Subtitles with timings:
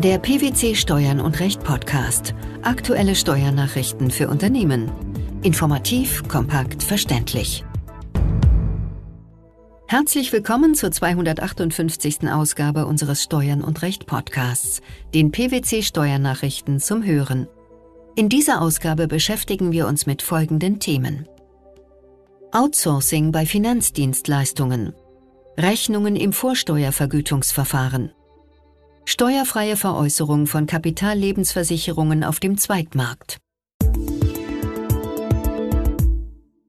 [0.00, 2.34] Der PwC Steuern und Recht Podcast.
[2.60, 4.90] Aktuelle Steuernachrichten für Unternehmen.
[5.42, 7.64] Informativ, kompakt, verständlich.
[9.86, 12.30] Herzlich willkommen zur 258.
[12.30, 14.82] Ausgabe unseres Steuern und Recht Podcasts,
[15.14, 17.48] den PwC Steuernachrichten zum Hören.
[18.16, 21.26] In dieser Ausgabe beschäftigen wir uns mit folgenden Themen.
[22.52, 24.92] Outsourcing bei Finanzdienstleistungen.
[25.56, 28.12] Rechnungen im Vorsteuervergütungsverfahren.
[29.08, 33.38] Steuerfreie Veräußerung von Kapitallebensversicherungen auf dem Zweitmarkt.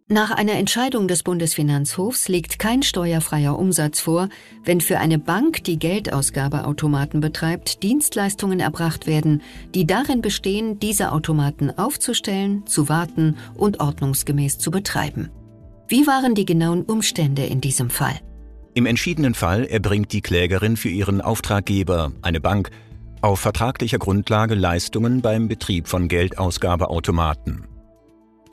[0.08, 4.30] Nach einer Entscheidung des Bundesfinanzhofs liegt kein steuerfreier Umsatz vor,
[4.64, 9.42] wenn für eine Bank, die Geldausgabeautomaten betreibt, Dienstleistungen erbracht werden,
[9.74, 15.32] die darin bestehen, diese Automaten aufzustellen, zu warten und ordnungsgemäß zu betreiben.
[15.88, 18.20] Wie waren die genauen Umstände in diesem Fall?
[18.78, 22.70] Im entschiedenen Fall erbringt die Klägerin für ihren Auftraggeber, eine Bank,
[23.22, 27.66] auf vertraglicher Grundlage Leistungen beim Betrieb von Geldausgabeautomaten.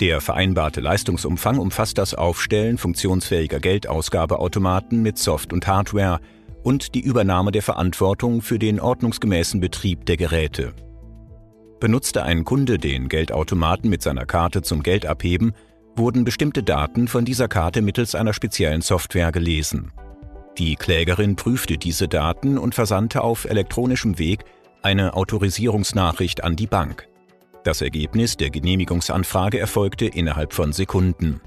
[0.00, 6.20] Der vereinbarte Leistungsumfang umfasst das Aufstellen funktionsfähiger Geldausgabeautomaten mit Soft- und Hardware
[6.62, 10.72] und die Übernahme der Verantwortung für den ordnungsgemäßen Betrieb der Geräte.
[11.80, 15.52] Benutzte ein Kunde den Geldautomaten mit seiner Karte zum Geldabheben,
[15.96, 19.92] wurden bestimmte Daten von dieser Karte mittels einer speziellen Software gelesen.
[20.58, 24.44] Die Klägerin prüfte diese Daten und versandte auf elektronischem Weg
[24.82, 27.08] eine Autorisierungsnachricht an die Bank.
[27.64, 31.40] Das Ergebnis der Genehmigungsanfrage erfolgte innerhalb von Sekunden.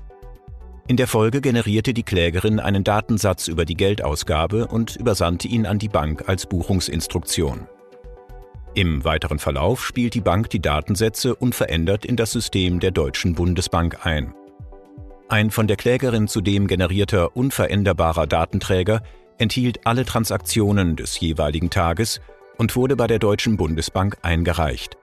[0.87, 5.79] In der Folge generierte die Klägerin einen Datensatz über die Geldausgabe und übersandte ihn an
[5.79, 7.67] die Bank als Buchungsinstruktion.
[8.73, 14.05] Im weiteren Verlauf spielt die Bank die Datensätze unverändert in das System der Deutschen Bundesbank
[14.05, 14.33] ein.
[15.29, 19.01] Ein von der Klägerin zudem generierter unveränderbarer Datenträger
[19.37, 22.21] enthielt alle Transaktionen des jeweiligen Tages
[22.57, 24.97] und wurde bei der Deutschen Bundesbank eingereicht.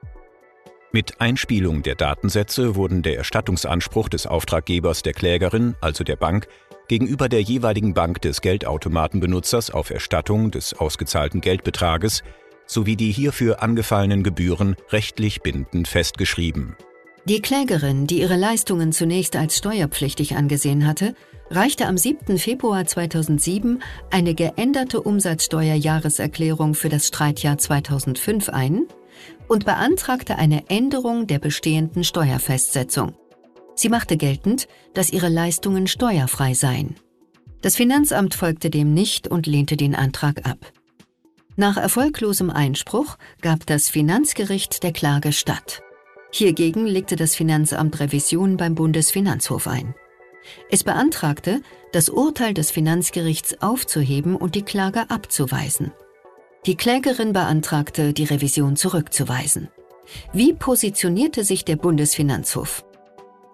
[0.93, 6.49] Mit Einspielung der Datensätze wurden der Erstattungsanspruch des Auftraggebers der Klägerin, also der Bank,
[6.89, 12.23] gegenüber der jeweiligen Bank des Geldautomatenbenutzers auf Erstattung des ausgezahlten Geldbetrages
[12.67, 16.77] sowie die hierfür angefallenen Gebühren rechtlich bindend festgeschrieben.
[17.27, 21.15] Die Klägerin, die ihre Leistungen zunächst als steuerpflichtig angesehen hatte,
[21.49, 22.37] reichte am 7.
[22.37, 28.83] Februar 2007 eine geänderte Umsatzsteuerjahreserklärung für das Streitjahr 2005 ein
[29.49, 33.15] und beantragte eine Änderung der bestehenden Steuerfestsetzung.
[33.75, 36.95] Sie machte geltend, dass ihre Leistungen steuerfrei seien.
[37.63, 40.59] Das Finanzamt folgte dem nicht und lehnte den Antrag ab.
[41.57, 45.81] Nach erfolglosem Einspruch gab das Finanzgericht der Klage statt.
[46.37, 49.95] Hiergegen legte das Finanzamt Revision beim Bundesfinanzhof ein.
[50.69, 51.63] Es beantragte,
[51.93, 55.93] das Urteil des Finanzgerichts aufzuheben und die Klage abzuweisen.
[56.67, 59.69] Die Klägerin beantragte, die Revision zurückzuweisen.
[60.33, 62.84] Wie positionierte sich der Bundesfinanzhof?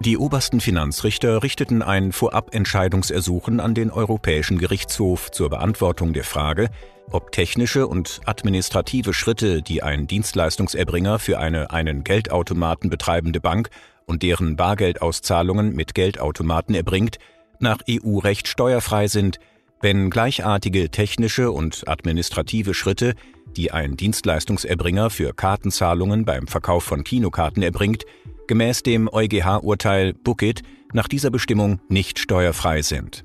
[0.02, 6.70] Die obersten Finanzrichter richteten ein Vorabentscheidungsersuchen an den Europäischen Gerichtshof zur Beantwortung der Frage,
[7.10, 13.68] ob technische und administrative Schritte, die ein Dienstleistungserbringer für eine einen Geldautomaten betreibende Bank
[14.06, 17.18] und deren Bargeldauszahlungen mit Geldautomaten erbringt,
[17.58, 19.38] nach EU-Recht steuerfrei sind,
[19.82, 23.12] wenn gleichartige technische und administrative Schritte,
[23.54, 28.06] die ein Dienstleistungserbringer für Kartenzahlungen beim Verkauf von Kinokarten erbringt,
[28.50, 30.62] gemäß dem EuGH-Urteil Bookit
[30.92, 33.24] nach dieser Bestimmung nicht steuerfrei sind.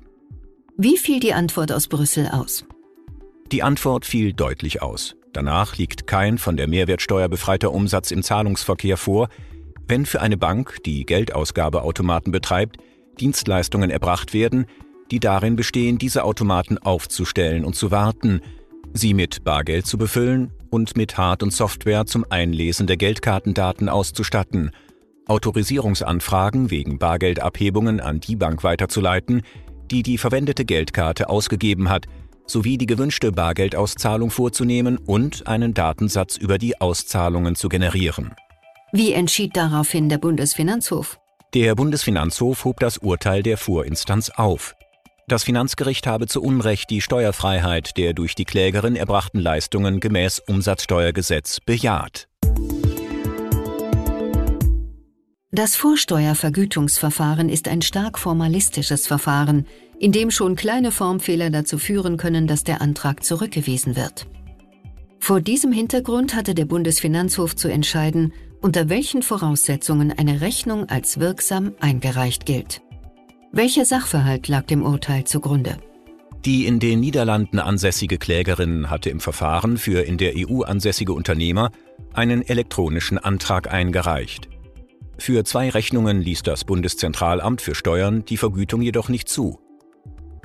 [0.76, 2.64] Wie fiel die Antwort aus Brüssel aus?
[3.50, 5.16] Die Antwort fiel deutlich aus.
[5.32, 9.28] Danach liegt kein von der Mehrwertsteuer befreiter Umsatz im Zahlungsverkehr vor,
[9.88, 12.76] wenn für eine Bank, die Geldausgabeautomaten betreibt,
[13.18, 14.66] Dienstleistungen erbracht werden,
[15.10, 18.42] die darin bestehen, diese Automaten aufzustellen und zu warten,
[18.92, 24.70] sie mit Bargeld zu befüllen und mit Hard- und Software zum Einlesen der Geldkartendaten auszustatten–
[25.26, 29.42] Autorisierungsanfragen wegen Bargeldabhebungen an die Bank weiterzuleiten,
[29.90, 32.06] die die verwendete Geldkarte ausgegeben hat,
[32.46, 38.34] sowie die gewünschte Bargeldauszahlung vorzunehmen und einen Datensatz über die Auszahlungen zu generieren.
[38.92, 41.18] Wie entschied daraufhin der Bundesfinanzhof?
[41.54, 44.74] Der Bundesfinanzhof hob das Urteil der Vorinstanz auf.
[45.28, 51.58] Das Finanzgericht habe zu Unrecht die Steuerfreiheit der durch die Klägerin erbrachten Leistungen gemäß Umsatzsteuergesetz
[51.66, 52.28] bejaht.
[55.56, 59.64] Das Vorsteuervergütungsverfahren ist ein stark formalistisches Verfahren,
[59.98, 64.26] in dem schon kleine Formfehler dazu führen können, dass der Antrag zurückgewiesen wird.
[65.18, 71.72] Vor diesem Hintergrund hatte der Bundesfinanzhof zu entscheiden, unter welchen Voraussetzungen eine Rechnung als wirksam
[71.80, 72.82] eingereicht gilt.
[73.50, 75.78] Welcher Sachverhalt lag dem Urteil zugrunde?
[76.44, 81.70] Die in den Niederlanden ansässige Klägerin hatte im Verfahren für in der EU ansässige Unternehmer
[82.12, 84.50] einen elektronischen Antrag eingereicht.
[85.18, 89.58] Für zwei Rechnungen ließ das Bundeszentralamt für Steuern die Vergütung jedoch nicht zu.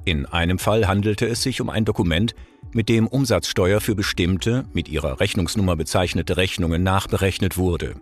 [0.06, 2.34] In einem Fall handelte es sich um ein Dokument,
[2.74, 7.96] mit dem Umsatzsteuer für bestimmte, mit ihrer Rechnungsnummer bezeichnete Rechnungen nachberechnet wurde.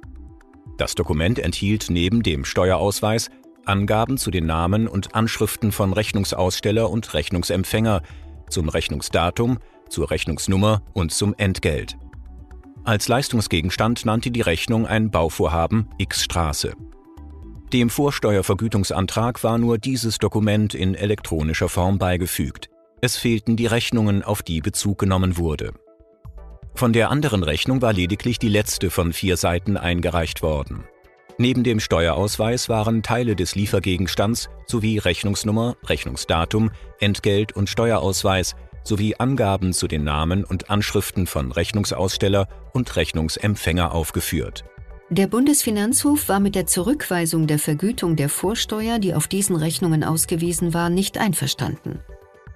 [0.77, 3.29] Das Dokument enthielt neben dem Steuerausweis
[3.65, 8.01] Angaben zu den Namen und Anschriften von Rechnungsaussteller und Rechnungsempfänger,
[8.49, 11.97] zum Rechnungsdatum, zur Rechnungsnummer und zum Entgelt.
[12.89, 16.73] Als Leistungsgegenstand nannte die Rechnung ein Bauvorhaben X Straße.
[17.71, 22.71] Dem Vorsteuervergütungsantrag war nur dieses Dokument in elektronischer Form beigefügt.
[22.99, 25.73] Es fehlten die Rechnungen, auf die Bezug genommen wurde.
[26.73, 30.83] Von der anderen Rechnung war lediglich die letzte von vier Seiten eingereicht worden.
[31.37, 39.73] Neben dem Steuerausweis waren Teile des Liefergegenstands sowie Rechnungsnummer, Rechnungsdatum, Entgelt und Steuerausweis sowie Angaben
[39.73, 44.65] zu den Namen und Anschriften von Rechnungsaussteller und Rechnungsempfänger aufgeführt.
[45.11, 50.73] Der Bundesfinanzhof war mit der Zurückweisung der Vergütung der Vorsteuer, die auf diesen Rechnungen ausgewiesen
[50.73, 51.99] war, nicht einverstanden.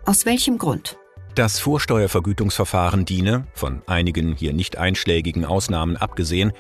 [0.05, 0.97] Aus welchem Grund?
[1.33, 6.51] Das Vorsteuervergütungsverfahren diene, von einigen hier nicht einschlägigen Ausnahmen abgesehen,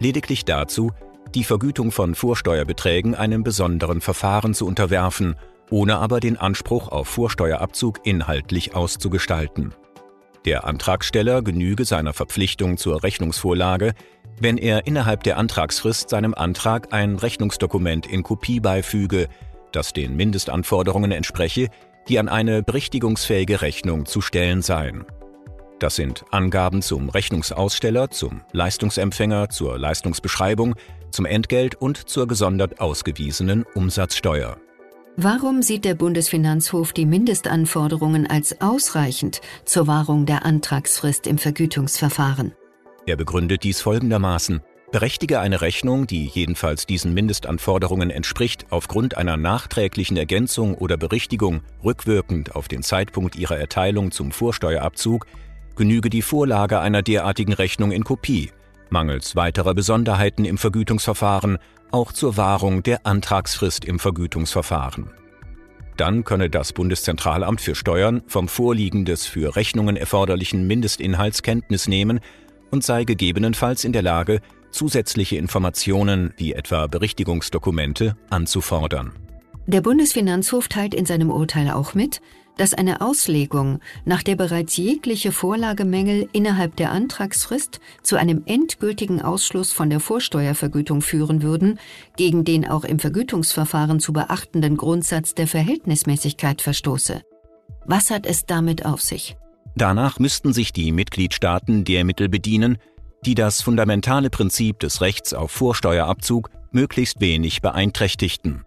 [0.00, 0.92] lediglich dazu,
[1.34, 5.36] die Vergütung von Vorsteuerbeträgen einem besonderen Verfahren zu unterwerfen
[5.70, 9.74] ohne aber den Anspruch auf Vorsteuerabzug inhaltlich auszugestalten.
[10.44, 13.94] Der Antragsteller genüge seiner Verpflichtung zur Rechnungsvorlage,
[14.38, 19.28] wenn er innerhalb der Antragsfrist seinem Antrag ein Rechnungsdokument in Kopie beifüge,
[19.72, 21.68] das den Mindestanforderungen entspreche,
[22.08, 25.06] die an eine berichtigungsfähige Rechnung zu stellen seien.
[25.78, 30.74] Das sind Angaben zum Rechnungsaussteller, zum Leistungsempfänger, zur Leistungsbeschreibung,
[31.10, 34.56] zum Entgelt und zur gesondert ausgewiesenen Umsatzsteuer.
[35.16, 42.52] Warum sieht der Bundesfinanzhof die Mindestanforderungen als ausreichend zur Wahrung der Antragsfrist im Vergütungsverfahren?
[43.06, 44.60] Er begründet dies folgendermaßen.
[44.90, 52.56] Berechtige eine Rechnung, die jedenfalls diesen Mindestanforderungen entspricht, aufgrund einer nachträglichen Ergänzung oder Berichtigung rückwirkend
[52.56, 55.26] auf den Zeitpunkt ihrer Erteilung zum Vorsteuerabzug,
[55.76, 58.50] genüge die Vorlage einer derartigen Rechnung in Kopie,
[58.90, 61.58] mangels weiterer Besonderheiten im Vergütungsverfahren
[61.94, 65.10] auch zur Wahrung der Antragsfrist im Vergütungsverfahren.
[65.96, 72.18] Dann könne das Bundeszentralamt für Steuern vom Vorliegen des für Rechnungen erforderlichen Mindestinhalts Kenntnis nehmen
[72.72, 74.40] und sei gegebenenfalls in der Lage,
[74.72, 79.12] zusätzliche Informationen wie etwa Berichtigungsdokumente anzufordern.
[79.66, 82.20] Der Bundesfinanzhof teilt in seinem Urteil auch mit,
[82.56, 89.72] dass eine Auslegung, nach der bereits jegliche Vorlagemängel innerhalb der Antragsfrist zu einem endgültigen Ausschluss
[89.72, 91.78] von der Vorsteuervergütung führen würden,
[92.16, 97.22] gegen den auch im Vergütungsverfahren zu beachtenden Grundsatz der Verhältnismäßigkeit verstoße.
[97.86, 99.36] Was hat es damit auf sich?
[99.76, 102.78] Danach müssten sich die Mitgliedstaaten der Mittel bedienen,
[103.26, 108.64] die das fundamentale Prinzip des Rechts auf Vorsteuerabzug möglichst wenig beeinträchtigten.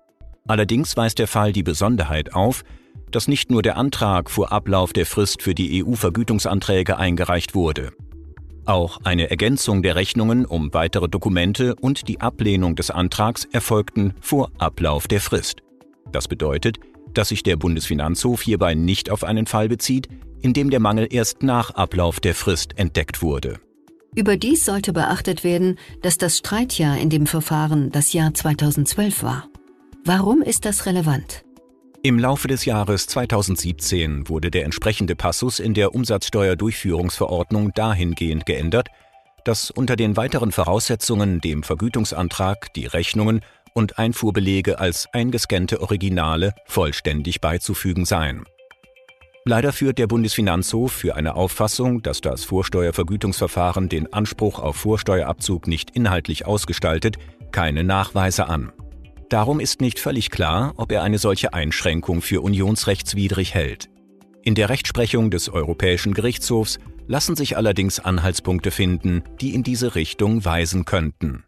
[0.48, 2.63] Allerdings weist der Fall die Besonderheit auf,
[3.11, 7.91] dass nicht nur der Antrag vor Ablauf der Frist für die EU-Vergütungsanträge eingereicht wurde.
[8.65, 14.51] Auch eine Ergänzung der Rechnungen um weitere Dokumente und die Ablehnung des Antrags erfolgten vor
[14.57, 15.61] Ablauf der Frist.
[16.11, 16.77] Das bedeutet,
[17.13, 20.09] dass sich der Bundesfinanzhof hierbei nicht auf einen Fall bezieht,
[20.41, 23.59] in dem der Mangel erst nach Ablauf der Frist entdeckt wurde.
[24.15, 29.48] Überdies sollte beachtet werden, dass das Streitjahr in dem Verfahren das Jahr 2012 war.
[30.03, 31.43] Warum ist das relevant?
[32.07, 38.87] Im Laufe des Jahres 2017 wurde der entsprechende Passus in der Umsatzsteuerdurchführungsverordnung dahingehend geändert,
[39.43, 43.41] dass unter den weiteren Voraussetzungen dem Vergütungsantrag die Rechnungen
[43.73, 48.45] und Einfuhrbelege als eingescannte Originale vollständig beizufügen seien.
[49.43, 55.89] Leider führt der Bundesfinanzhof für eine Auffassung, dass das Vorsteuervergütungsverfahren den Anspruch auf Vorsteuerabzug nicht
[55.89, 57.17] inhaltlich ausgestaltet,
[57.51, 58.71] keine Nachweise an.
[59.29, 63.89] Darum ist nicht völlig klar, ob er eine solche Einschränkung für unionsrechtswidrig hält.
[64.41, 70.46] In der Rechtsprechung des Europäischen Gerichtshofs lassen sich allerdings Anhaltspunkte finden, die in diese Richtung
[70.46, 71.43] weisen könnten.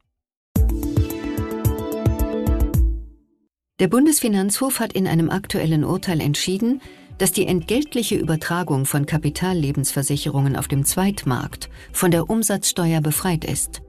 [3.80, 6.82] Der Bundesfinanzhof hat in einem aktuellen Urteil entschieden,
[7.18, 13.82] dass die entgeltliche Übertragung von Kapitallebensversicherungen auf dem Zweitmarkt von der Umsatzsteuer befreit ist.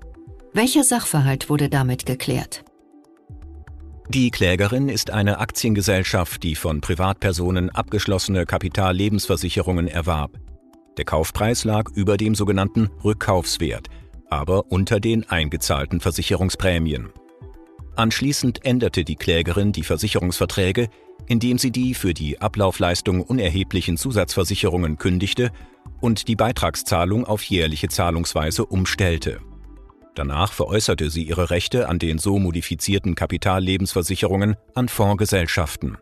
[0.52, 2.64] Welcher Sachverhalt wurde damit geklärt?
[4.12, 10.32] Die Klägerin ist eine Aktiengesellschaft, die von Privatpersonen abgeschlossene Kapitallebensversicherungen erwarb.
[10.96, 13.86] Der Kaufpreis lag über dem sogenannten Rückkaufswert,
[14.28, 17.10] aber unter den eingezahlten Versicherungsprämien.
[17.94, 20.88] Anschließend änderte die Klägerin die Versicherungsverträge,
[21.28, 25.52] indem sie die für die Ablaufleistung unerheblichen Zusatzversicherungen kündigte
[26.00, 29.40] und die Beitragszahlung auf jährliche Zahlungsweise umstellte.
[30.14, 35.98] Danach veräußerte sie ihre Rechte an den so modifizierten Kapitallebensversicherungen an Fondsgesellschaften.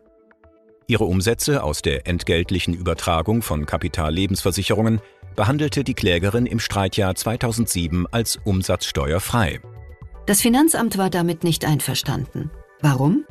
[0.87, 5.01] Ihre Umsätze aus der entgeltlichen Übertragung von Kapitallebensversicherungen
[5.35, 9.59] behandelte die Klägerin im Streitjahr 2007 als umsatzsteuerfrei.
[10.25, 12.49] Das Finanzamt war damit nicht einverstanden.
[12.81, 13.25] Warum?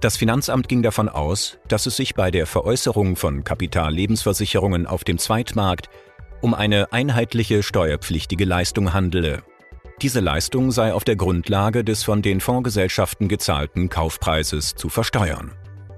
[0.00, 5.18] Das Finanzamt ging davon aus, dass es sich bei der Veräußerung von Kapitallebensversicherungen auf dem
[5.18, 5.88] Zweitmarkt
[6.40, 9.42] um eine einheitliche steuerpflichtige Leistung handele.
[10.02, 15.50] Diese Leistung sei auf der Grundlage des von den Fondsgesellschaften gezahlten Kaufpreises zu versteuern.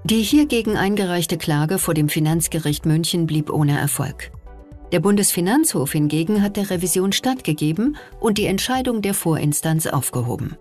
[0.03, 4.31] Die hiergegen eingereichte Klage vor dem Finanzgericht München blieb ohne Erfolg.
[4.91, 10.57] Der Bundesfinanzhof hingegen hat der Revision stattgegeben und die Entscheidung der Vorinstanz aufgehoben.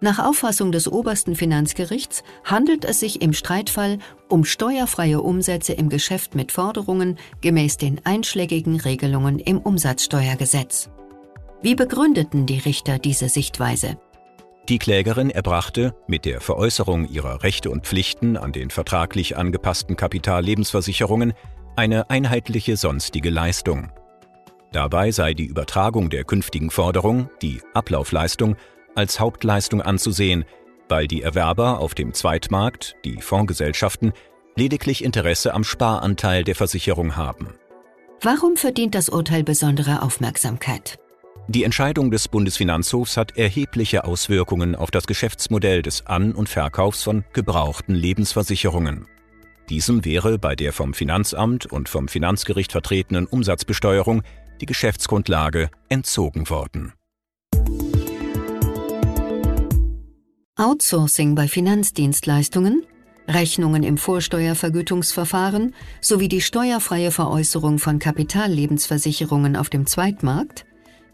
[0.00, 6.34] Nach Auffassung des obersten Finanzgerichts handelt es sich im Streitfall um steuerfreie Umsätze im Geschäft
[6.34, 10.88] mit Forderungen gemäß den einschlägigen Regelungen im Umsatzsteuergesetz.
[11.60, 13.98] Wie begründeten die Richter diese Sichtweise?
[14.68, 21.32] Die Klägerin erbrachte mit der Veräußerung ihrer Rechte und Pflichten an den vertraglich angepassten Kapitallebensversicherungen
[21.74, 23.90] eine einheitliche sonstige Leistung.
[24.72, 28.56] Dabei sei die Übertragung der künftigen Forderung, die Ablaufleistung,
[28.94, 30.44] als Hauptleistung anzusehen,
[30.88, 34.12] weil die Erwerber auf dem Zweitmarkt, die Fondsgesellschaften,
[34.54, 37.54] lediglich Interesse am Sparanteil der Versicherung haben.
[38.20, 40.98] Warum verdient das Urteil besondere Aufmerksamkeit?
[41.50, 47.24] Die Entscheidung des Bundesfinanzhofs hat erhebliche Auswirkungen auf das Geschäftsmodell des An- und Verkaufs von
[47.32, 49.06] gebrauchten Lebensversicherungen.
[49.70, 54.24] Diesem wäre bei der vom Finanzamt und vom Finanzgericht vertretenen Umsatzbesteuerung
[54.60, 56.92] die Geschäftsgrundlage entzogen worden.
[60.56, 62.84] Outsourcing bei Finanzdienstleistungen,
[63.26, 70.66] Rechnungen im Vorsteuervergütungsverfahren sowie die steuerfreie Veräußerung von Kapitallebensversicherungen auf dem Zweitmarkt